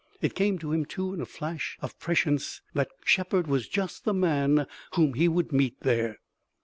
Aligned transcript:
It 0.19 0.33
came 0.33 0.57
to 0.57 0.71
him, 0.71 0.85
too, 0.85 1.13
in 1.13 1.21
a 1.21 1.27
flash 1.27 1.77
of 1.79 1.99
prescience, 1.99 2.63
that 2.73 2.89
Shepard 3.05 3.45
was 3.45 3.67
just 3.67 4.03
the 4.03 4.15
man 4.15 4.65
whom 4.95 5.13
he 5.13 5.27
would 5.27 5.51
meet 5.51 5.79
there. 5.81 6.17